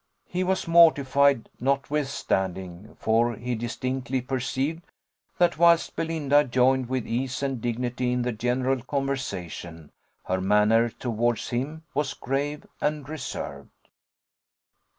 He 0.25 0.43
was 0.43 0.67
mortified, 0.67 1.47
notwithstanding; 1.59 2.95
for 2.99 3.35
he 3.35 3.53
distinctly 3.53 4.19
perceived, 4.19 4.81
that 5.37 5.59
whilst 5.59 5.95
Belinda 5.95 6.43
joined 6.43 6.89
with 6.89 7.05
ease 7.05 7.43
and 7.43 7.61
dignity 7.61 8.11
in 8.11 8.23
the 8.23 8.31
general 8.31 8.81
conversation, 8.81 9.91
her 10.25 10.41
manner 10.41 10.89
towards 10.89 11.49
him 11.51 11.83
was 11.93 12.15
grave 12.15 12.65
and 12.81 13.07
reserved. 13.07 13.69